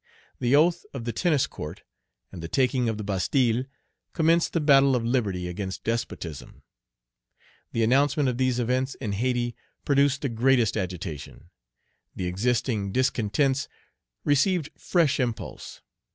The 0.39 0.55
oath 0.55 0.83
of 0.95 1.05
the 1.05 1.11
Tennis 1.11 1.45
Court 1.45 1.83
and 2.31 2.41
the 2.41 2.47
taking 2.47 2.89
of 2.89 2.97
the 2.97 3.03
Bastille 3.03 3.65
commenced 4.13 4.53
the 4.53 4.59
battle 4.59 4.95
of 4.95 5.05
liberty 5.05 5.47
against 5.47 5.83
despotism. 5.83 6.63
The 7.71 7.83
announcement 7.83 8.25
Page 8.25 8.31
44 8.31 8.31
of 8.31 8.37
these 8.39 8.59
events 8.59 8.95
in 8.95 9.11
Hayti 9.11 9.55
produced 9.85 10.21
the 10.23 10.29
greatest 10.29 10.75
agitation. 10.75 11.51
The 12.15 12.25
existing 12.25 12.91
discontents 12.91 13.67
received 14.25 14.71
fresh 14.75 15.19
impulse. 15.19 15.81